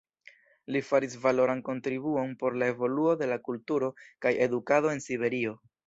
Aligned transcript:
Li 0.75 0.79
faris 0.87 1.17
valoran 1.25 1.61
kontribuon 1.67 2.33
por 2.41 2.57
la 2.63 2.71
evoluo 2.75 3.15
de 3.23 3.31
la 3.35 3.41
kulturo 3.51 3.95
kaj 4.27 4.37
edukado 4.49 4.97
en 4.97 5.07
Siberio. 5.11 5.61